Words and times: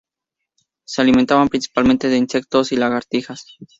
Se 0.83 1.03
alimentan 1.03 1.47
principalmente 1.47 2.07
de 2.07 2.17
insectos 2.17 2.71
y 2.71 2.75
lagartijas. 2.75 3.45